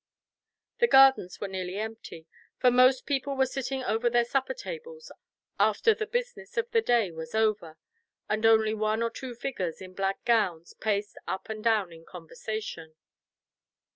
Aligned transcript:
The 0.79 0.87
gardens 0.87 1.39
were 1.39 1.47
nearly 1.47 1.77
empty, 1.77 2.25
for 2.57 2.71
most 2.71 3.05
people 3.05 3.35
were 3.37 3.45
sitting 3.45 3.83
over 3.83 4.09
their 4.09 4.25
supper 4.25 4.55
tables 4.55 5.11
after 5.59 5.93
the 5.93 6.07
business 6.07 6.57
of 6.57 6.71
the 6.71 6.81
day 6.81 7.11
was 7.11 7.35
over, 7.35 7.77
and 8.27 8.43
only 8.43 8.73
one 8.73 9.03
or 9.03 9.11
two 9.11 9.35
figures 9.35 9.79
in 9.79 9.93
black 9.93 10.25
gowns 10.25 10.73
paced 10.73 11.19
up 11.27 11.49
and 11.49 11.63
down 11.63 11.93
in 11.93 12.03
conversation. 12.03 12.95